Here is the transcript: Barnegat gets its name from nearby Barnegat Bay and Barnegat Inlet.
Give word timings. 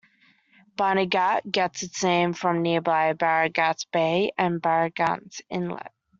Barnegat 0.77 1.41
gets 1.51 1.83
its 1.83 2.03
name 2.03 2.33
from 2.33 2.63
nearby 2.63 3.13
Barnegat 3.13 3.85
Bay 3.93 4.31
and 4.35 4.59
Barnegat 4.59 5.41
Inlet. 5.47 5.91